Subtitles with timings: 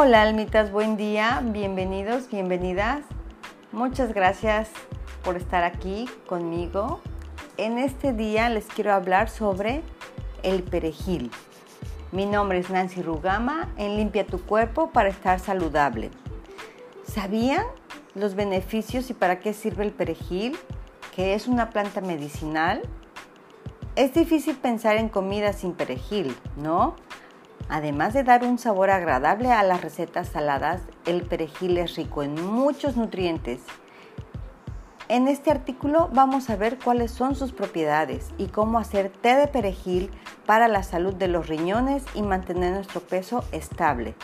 [0.00, 3.00] Hola almitas, buen día, bienvenidos, bienvenidas.
[3.72, 4.70] Muchas gracias
[5.24, 7.00] por estar aquí conmigo.
[7.56, 9.82] En este día les quiero hablar sobre
[10.44, 11.32] el perejil.
[12.12, 16.12] Mi nombre es Nancy Rugama en Limpia tu cuerpo para estar saludable.
[17.02, 17.66] ¿Sabían
[18.14, 20.56] los beneficios y para qué sirve el perejil?
[21.16, 22.82] Que es una planta medicinal.
[23.96, 26.94] Es difícil pensar en comida sin perejil, ¿no?
[27.68, 32.42] Además de dar un sabor agradable a las recetas saladas, el perejil es rico en
[32.46, 33.60] muchos nutrientes.
[35.08, 39.46] En este artículo vamos a ver cuáles son sus propiedades y cómo hacer té de
[39.46, 40.10] perejil
[40.44, 44.14] para la salud de los riñones y mantener nuestro peso estable.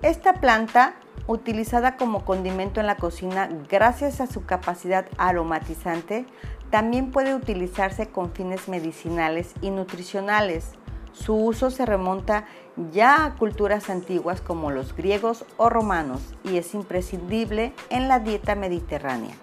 [0.00, 0.94] Esta planta,
[1.26, 6.26] utilizada como condimento en la cocina gracias a su capacidad aromatizante,
[6.70, 10.72] también puede utilizarse con fines medicinales y nutricionales.
[11.14, 12.44] Su uso se remonta
[12.92, 18.56] ya a culturas antiguas como los griegos o romanos y es imprescindible en la dieta
[18.56, 19.34] mediterránea,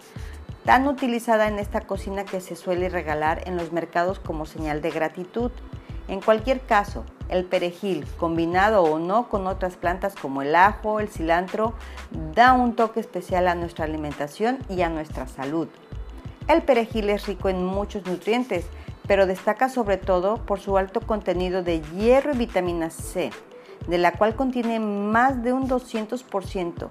[0.66, 4.92] tan utilizada en esta cocina que se suele regalar en los mercados como señal de
[4.92, 5.52] gratitud.
[6.10, 11.08] En cualquier caso, el perejil, combinado o no con otras plantas como el ajo, el
[11.08, 11.73] cilantro,
[12.36, 15.70] da un toque especial a nuestra alimentación y a nuestra salud.
[16.50, 18.66] El perejil es rico en muchos nutrientes,
[19.12, 23.31] pero destaca sobre todo por su alto contenido de hierro y vitamina C,
[23.86, 26.88] de la cual contiene más de un 200%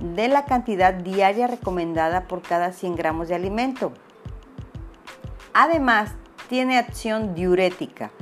[0.00, 3.90] de la cantidad diaria recomendada por cada 100 gramos de alimento.
[5.54, 6.12] Además,
[6.48, 8.12] tiene acción diurética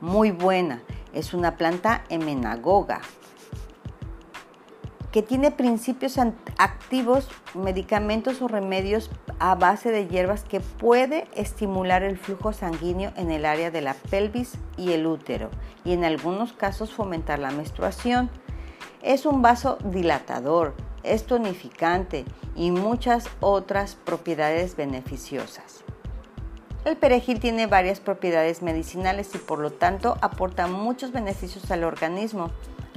[0.00, 0.80] muy buena.
[1.12, 3.02] Es una planta emenagoga
[5.14, 6.18] que tiene principios
[6.58, 13.30] activos, medicamentos o remedios a base de hierbas que puede estimular el flujo sanguíneo en
[13.30, 15.50] el área de la pelvis y el útero
[15.84, 18.28] y en algunos casos fomentar la menstruación.
[19.02, 22.24] Es un vaso dilatador, es tonificante
[22.56, 25.84] y muchas otras propiedades beneficiosas.
[26.84, 32.50] El perejil tiene varias propiedades medicinales y por lo tanto aporta muchos beneficios al organismo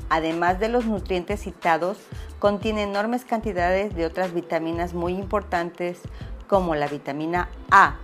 [0.09, 1.97] además de los nutrientes citados,
[2.39, 5.99] contiene enormes cantidades de otras vitaminas muy importantes
[6.47, 7.97] como la vitamina A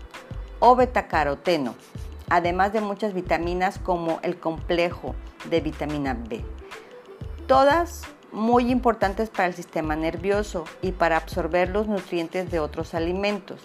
[0.59, 1.75] o betacaroteno,
[2.30, 5.16] además de muchas vitaminas como el complejo
[5.50, 6.44] de vitamina B.
[7.47, 13.62] Todas muy importantes para el sistema nervioso y para absorber los nutrientes de otros alimentos.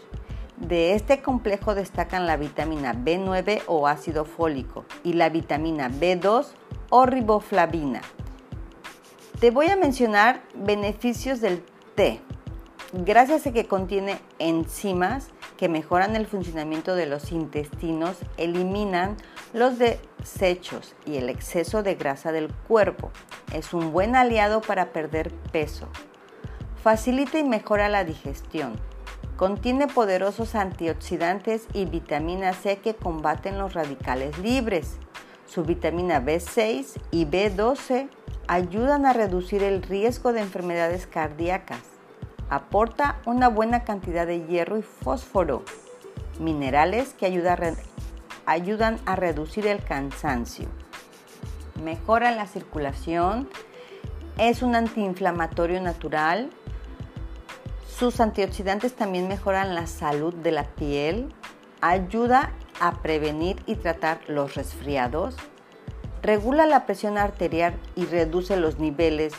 [0.56, 6.48] De este complejo destacan la vitamina B9 o ácido fólico y la vitamina B2
[6.90, 8.02] o riboflavina.
[9.40, 11.62] Te voy a mencionar beneficios del
[11.94, 12.20] té.
[12.92, 19.16] Gracias a que contiene enzimas que mejoran el funcionamiento de los intestinos, eliminan
[19.52, 23.12] los desechos y el exceso de grasa del cuerpo.
[23.54, 25.86] Es un buen aliado para perder peso.
[26.82, 28.74] Facilita y mejora la digestión.
[29.36, 34.98] Contiene poderosos antioxidantes y vitamina C que combaten los radicales libres.
[35.46, 38.08] Su vitamina B6 y B12
[38.48, 41.82] ayudan a reducir el riesgo de enfermedades cardíacas.
[42.50, 45.64] Aporta una buena cantidad de hierro y fósforo,
[46.40, 50.66] minerales que ayudan a reducir el cansancio.
[51.84, 53.48] Mejora la circulación,
[54.38, 56.50] es un antiinflamatorio natural.
[57.86, 61.34] Sus antioxidantes también mejoran la salud de la piel,
[61.82, 65.36] ayuda a prevenir y tratar los resfriados,
[66.22, 69.32] Regula la presión arterial y reduce los niveles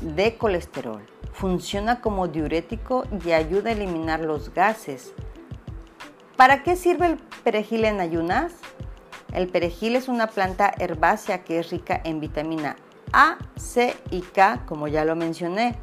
[0.00, 1.06] de colesterol.
[1.32, 5.12] Funciona como diurético y ayuda a eliminar los gases.
[6.36, 8.52] ¿Para qué sirve el perejil en ayunas?
[9.32, 12.76] El perejil es una planta herbácea que es rica en vitamina
[13.12, 15.76] A, C y K, como ya lo mencioné.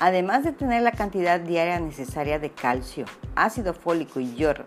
[0.00, 3.04] Además de tener la cantidad diaria necesaria de calcio,
[3.34, 4.64] ácido fólico y hierro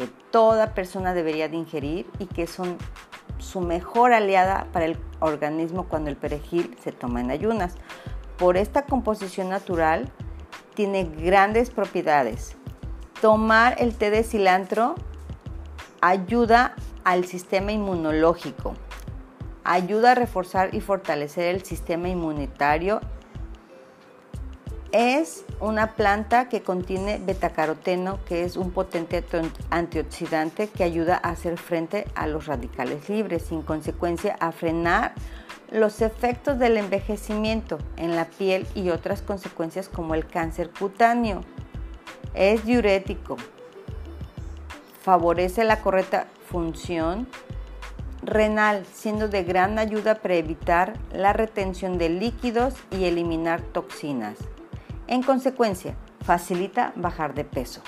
[0.00, 2.78] que toda persona debería de ingerir y que son
[3.40, 7.74] su mejor aliada para el organismo cuando el perejil se toma en ayunas.
[8.38, 10.10] Por esta composición natural
[10.74, 12.56] tiene grandes propiedades.
[13.20, 14.94] Tomar el té de cilantro
[16.00, 18.74] ayuda al sistema inmunológico,
[19.64, 23.00] ayuda a reforzar y fortalecer el sistema inmunitario
[24.92, 29.24] es una planta que contiene betacaroteno, que es un potente
[29.70, 35.14] antioxidante que ayuda a hacer frente a los radicales libres, sin consecuencia a frenar
[35.70, 41.42] los efectos del envejecimiento en la piel y otras consecuencias como el cáncer cutáneo.
[42.34, 43.36] Es diurético,
[45.02, 47.28] favorece la correcta función
[48.22, 54.36] renal, siendo de gran ayuda para evitar la retención de líquidos y eliminar toxinas.
[55.10, 57.82] En consecuencia, facilita bajar de peso.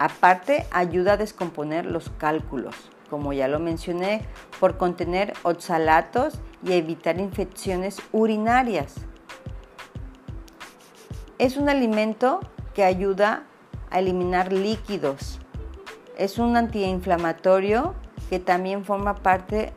[0.00, 2.74] Aparte, ayuda a descomponer los cálculos,
[3.08, 4.26] como ya lo mencioné,
[4.58, 8.96] por contener oxalatos y evitar infecciones urinarias.
[11.38, 12.40] Es un alimento
[12.74, 13.44] que ayuda
[13.88, 15.38] a eliminar líquidos.
[16.18, 17.94] Es un antiinflamatorio
[18.28, 19.72] que también forma parte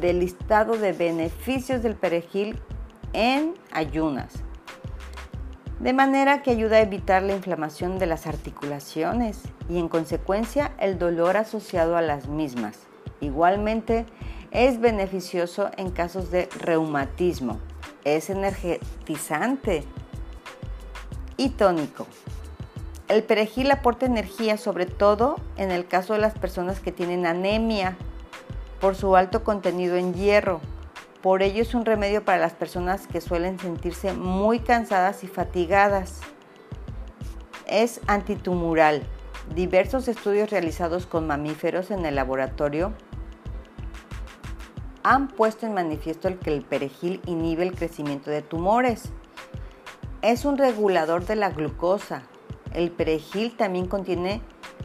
[0.00, 2.58] del listado de beneficios del perejil
[3.12, 4.42] en ayunas.
[5.82, 10.96] De manera que ayuda a evitar la inflamación de las articulaciones y en consecuencia el
[10.96, 12.78] dolor asociado a las mismas.
[13.20, 14.06] Igualmente
[14.52, 17.58] es beneficioso en casos de reumatismo.
[18.04, 19.82] Es energetizante
[21.36, 22.06] y tónico.
[23.08, 27.96] El perejil aporta energía sobre todo en el caso de las personas que tienen anemia
[28.80, 30.60] por su alto contenido en hierro.
[31.22, 36.20] Por ello es un remedio para las personas que suelen sentirse muy cansadas y fatigadas.
[37.66, 39.04] Es antitumoral.
[39.54, 42.92] Diversos estudios realizados con mamíferos en el laboratorio
[45.04, 49.10] han puesto en manifiesto el que el perejil inhibe el crecimiento de tumores.
[50.22, 52.22] Es un regulador de la glucosa,
[52.72, 54.40] el perejil también contiene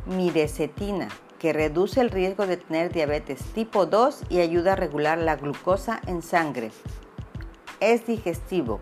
[0.06, 1.08] mirecetina,
[1.40, 6.02] que reduce el riesgo de tener diabetes tipo 2 y ayuda a regular la glucosa
[6.08, 6.72] en sangre.
[7.80, 8.80] Es digestivo.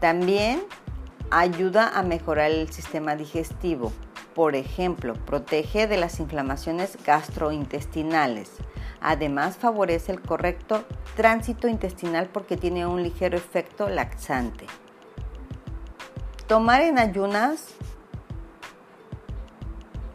[0.00, 0.62] También
[1.30, 3.92] ayuda a mejorar el sistema digestivo.
[4.34, 8.50] Por ejemplo, protege de las inflamaciones gastrointestinales.
[9.00, 10.84] Además, favorece el correcto
[11.16, 14.66] tránsito intestinal porque tiene un ligero efecto laxante.
[16.46, 17.74] Tomar en ayunas.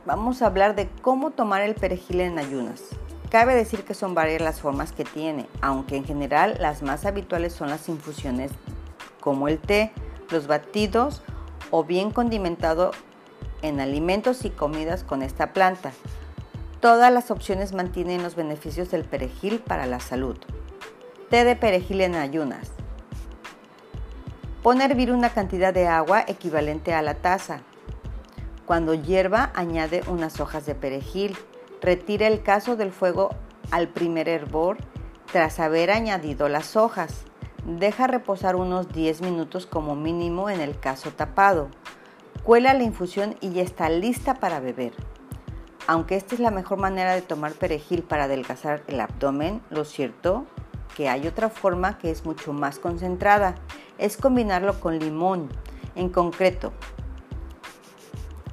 [0.05, 2.83] Vamos a hablar de cómo tomar el perejil en ayunas.
[3.29, 7.53] Cabe decir que son varias las formas que tiene, aunque en general las más habituales
[7.53, 8.51] son las infusiones
[9.21, 9.93] como el té,
[10.29, 11.21] los batidos
[11.71, 12.91] o bien condimentado
[13.61, 15.93] en alimentos y comidas con esta planta.
[16.81, 20.37] Todas las opciones mantienen los beneficios del perejil para la salud.
[21.29, 22.73] Té de perejil en ayunas.
[24.61, 27.61] Pon a hervir una cantidad de agua equivalente a la taza.
[28.65, 31.37] Cuando hierva, añade unas hojas de perejil.
[31.81, 33.29] Retira el caso del fuego
[33.71, 34.77] al primer hervor
[35.31, 37.25] tras haber añadido las hojas.
[37.65, 41.69] Deja reposar unos 10 minutos como mínimo en el caso tapado.
[42.43, 44.93] Cuela la infusión y ya está lista para beber.
[45.87, 50.45] Aunque esta es la mejor manera de tomar perejil para adelgazar el abdomen, lo cierto
[50.95, 53.55] que hay otra forma que es mucho más concentrada
[53.97, 55.49] es combinarlo con limón.
[55.95, 56.71] En concreto,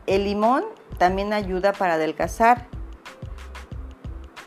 [0.06, 0.64] el limón
[0.98, 2.66] también ayuda para adelgazar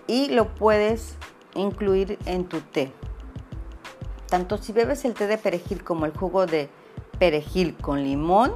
[0.07, 1.15] y lo puedes
[1.55, 2.91] incluir en tu té.
[4.27, 6.69] Tanto si bebes el té de perejil como el jugo de
[7.19, 8.53] perejil con limón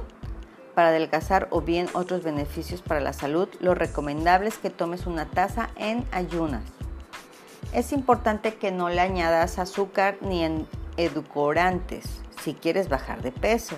[0.74, 5.26] para adelgazar o bien otros beneficios para la salud, lo recomendable es que tomes una
[5.26, 6.62] taza en ayunas.
[7.72, 10.66] Es importante que no le añadas azúcar ni en
[10.96, 13.76] edulcorantes si quieres bajar de peso.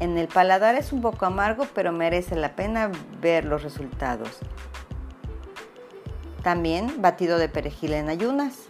[0.00, 2.90] En el paladar es un poco amargo, pero merece la pena
[3.20, 4.38] ver los resultados.
[6.42, 8.66] También batido de perejil en ayunas.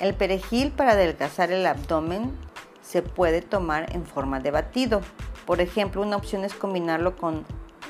[0.00, 2.32] El perejil para adelgazar el abdomen
[2.80, 5.02] se puede tomar en forma de batido.
[5.44, 7.44] Por ejemplo, una opción es combinarlo con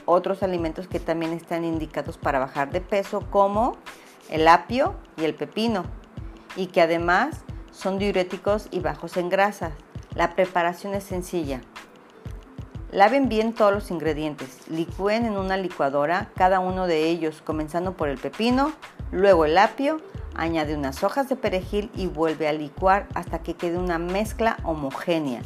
[0.04, 3.76] otros alimentos que también están indicados para bajar de peso, como
[4.28, 5.84] el apio y el pepino,
[6.56, 9.72] y que además son diuréticos y bajos en grasas.
[10.14, 11.60] La preparación es sencilla.
[12.92, 18.08] Laven bien todos los ingredientes, licúen en una licuadora cada uno de ellos, comenzando por
[18.08, 18.72] el pepino,
[19.12, 20.00] luego el apio,
[20.34, 25.42] añade unas hojas de perejil y vuelve a licuar hasta que quede una mezcla homogénea.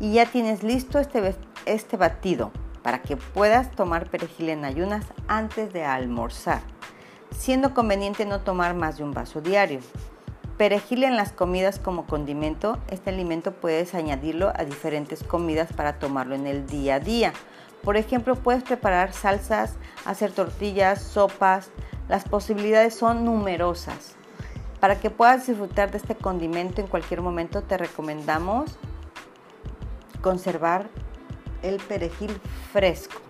[0.00, 1.34] Y ya tienes listo este,
[1.64, 2.50] este batido
[2.82, 6.60] para que puedas tomar perejil en ayunas antes de almorzar,
[7.30, 9.80] siendo conveniente no tomar más de un vaso diario.
[10.58, 12.78] Perejil en las comidas como condimento.
[12.88, 17.32] Este alimento puedes añadirlo a diferentes comidas para tomarlo en el día a día.
[17.82, 21.70] Por ejemplo, puedes preparar salsas, hacer tortillas, sopas.
[22.08, 24.14] Las posibilidades son numerosas.
[24.78, 28.78] Para que puedas disfrutar de este condimento en cualquier momento, te recomendamos
[30.20, 30.88] conservar
[31.62, 32.40] el perejil
[32.72, 33.20] fresco.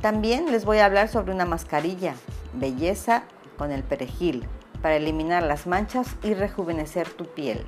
[0.00, 2.14] También les voy a hablar sobre una mascarilla,
[2.52, 3.24] belleza
[3.56, 4.46] con el perejil
[4.82, 7.64] para eliminar las manchas y rejuvenecer tu piel.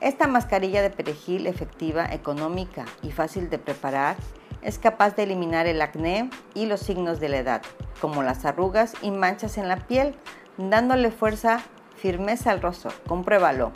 [0.00, 4.16] Esta mascarilla de perejil efectiva, económica y fácil de preparar
[4.60, 7.62] Es capaz de eliminar el acné y los signos de la edad,
[8.00, 10.14] como las arrugas y manchas en la piel,
[10.56, 11.60] dándole fuerza,
[11.96, 12.92] firmeza al rostro.
[13.08, 13.72] Compruébalo.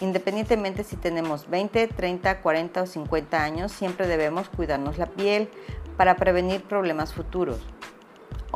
[0.00, 5.48] Independientemente si tenemos 20, 30, 40 o 50 años, siempre debemos cuidarnos la piel
[5.96, 7.60] para prevenir problemas futuros.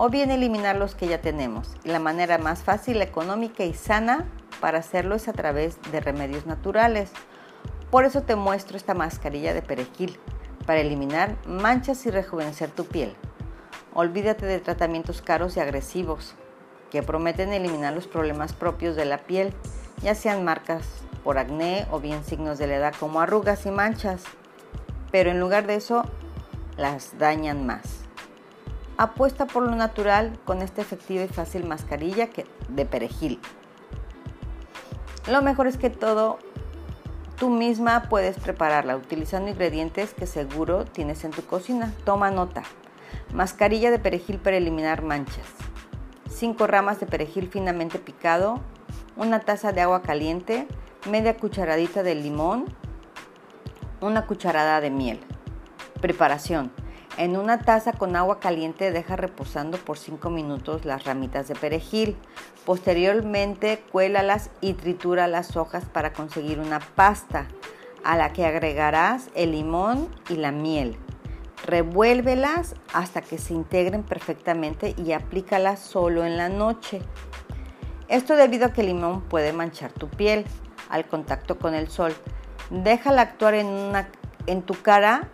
[0.01, 1.75] O bien eliminar los que ya tenemos.
[1.83, 4.27] Y la manera más fácil, económica y sana
[4.61, 7.11] para hacerlo es a través de remedios naturales.
[7.91, 10.17] Por eso te muestro esta mascarilla de perejil
[10.67, 13.17] para eliminar manchas y rejuvenecer tu piel.
[13.93, 16.37] Olvídate de tratamientos caros y agresivos
[16.93, 19.53] que prometen eliminar los problemas propios de la piel,
[20.01, 20.87] ya sean marcas
[21.25, 24.23] por acné o bien signos de la edad como arrugas y manchas,
[25.11, 26.05] pero en lugar de eso
[26.77, 28.08] las dañan más.
[28.99, 32.29] Apuesta por lo natural con esta efectiva y fácil mascarilla
[32.69, 33.39] de perejil.
[35.31, 36.41] Lo mejor es que todo
[37.37, 41.93] tú misma puedes prepararla utilizando ingredientes que seguro tienes en tu cocina.
[42.05, 42.65] Toma nota.
[43.33, 45.47] Mascarilla de perejil para eliminar manchas.
[46.29, 48.59] 5 ramas de perejil finamente picado,
[49.17, 50.67] una taza de agua caliente,
[51.09, 52.65] media cucharadita de limón,
[54.01, 55.21] una cucharada de miel.
[56.01, 56.73] Preparación.
[57.19, 62.17] En una taza con agua caliente deja reposando por 5 minutos las ramitas de perejil.
[62.65, 67.49] Posteriormente cuélalas y tritura las hojas para conseguir una pasta
[68.05, 70.97] a la que agregarás el limón y la miel.
[71.67, 77.03] Revuélvelas hasta que se integren perfectamente y aplícalas solo en la noche.
[78.07, 80.45] Esto debido a que el limón puede manchar tu piel
[80.89, 82.15] al contacto con el sol.
[82.71, 83.91] Déjala actuar en,
[84.47, 85.29] en tu cara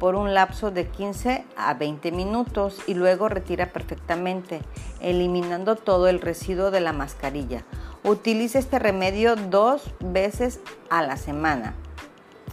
[0.00, 4.62] por un lapso de 15 a 20 minutos y luego retira perfectamente,
[5.00, 7.64] eliminando todo el residuo de la mascarilla.
[8.02, 11.74] Utilice este remedio dos veces a la semana.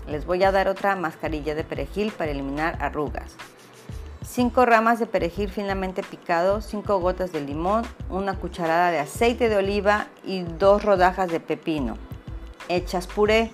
[0.10, 3.38] Les voy a dar otra mascarilla de perejil para eliminar arrugas.
[4.24, 9.56] 5 ramas de perejil finamente picado, 5 gotas de limón, una cucharada de aceite de
[9.56, 11.98] oliva y dos rodajas de pepino.
[12.68, 13.52] Hechas puré.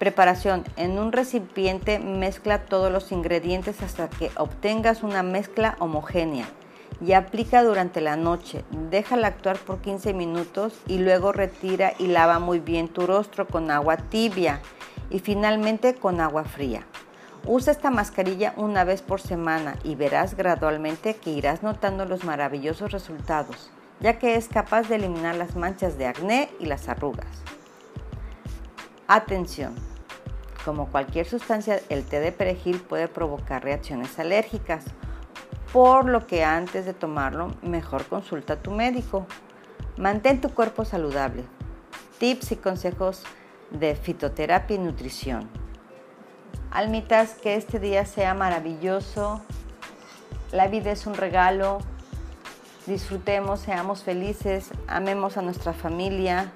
[0.00, 0.64] Preparación.
[0.78, 6.46] En un recipiente mezcla todos los ingredientes hasta que obtengas una mezcla homogénea
[7.02, 8.64] y aplica durante la noche.
[8.88, 13.70] Déjala actuar por 15 minutos y luego retira y lava muy bien tu rostro con
[13.70, 14.62] agua tibia
[15.10, 16.86] y finalmente con agua fría.
[17.44, 22.90] Usa esta mascarilla una vez por semana y verás gradualmente que irás notando los maravillosos
[22.90, 27.26] resultados, ya que es capaz de eliminar las manchas de acné y las arrugas.
[29.06, 29.89] Atención.
[30.64, 34.84] Como cualquier sustancia, el té de perejil puede provocar reacciones alérgicas,
[35.72, 39.26] por lo que antes de tomarlo, mejor consulta a tu médico.
[39.96, 41.44] Mantén tu cuerpo saludable.
[42.18, 43.24] Tips y consejos
[43.70, 45.48] de fitoterapia y nutrición.
[46.70, 49.40] Almitas, que este día sea maravilloso.
[50.52, 51.78] La vida es un regalo.
[52.86, 56.52] Disfrutemos, seamos felices, amemos a nuestra familia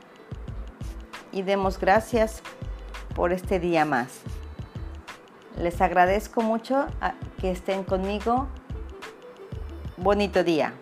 [1.33, 2.43] y demos gracias
[3.15, 4.21] por este día más.
[5.59, 6.87] Les agradezco mucho
[7.41, 8.49] que estén conmigo.
[9.97, 10.75] Bonito día.